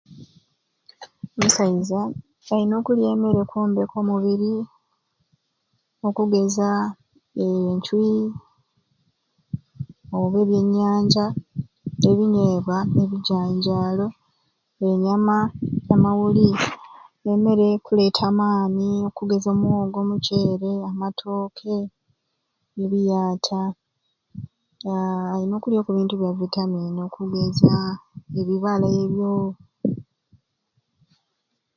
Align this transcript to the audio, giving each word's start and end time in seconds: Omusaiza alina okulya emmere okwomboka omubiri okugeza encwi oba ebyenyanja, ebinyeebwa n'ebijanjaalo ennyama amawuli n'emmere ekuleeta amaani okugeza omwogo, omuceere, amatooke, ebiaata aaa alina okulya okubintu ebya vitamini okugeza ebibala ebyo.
Omusaiza 1.37 2.01
alina 2.51 2.75
okulya 2.77 3.07
emmere 3.13 3.39
okwomboka 3.41 3.95
omubiri 4.01 4.53
okugeza 6.07 6.69
encwi 7.47 8.05
oba 10.23 10.37
ebyenyanja, 10.43 11.25
ebinyeebwa 12.09 12.77
n'ebijanjaalo 12.93 14.07
ennyama 14.89 15.37
amawuli 15.93 16.47
n'emmere 17.23 17.63
ekuleeta 17.75 18.23
amaani 18.31 18.89
okugeza 19.09 19.47
omwogo, 19.53 19.97
omuceere, 20.01 20.71
amatooke, 20.89 21.75
ebiaata 22.83 23.61
aaa 24.91 25.27
alina 25.33 25.53
okulya 25.57 25.79
okubintu 25.81 26.13
ebya 26.15 26.31
vitamini 26.39 26.99
okugeza 27.07 27.73
ebibala 28.39 28.87
ebyo. 29.03 29.35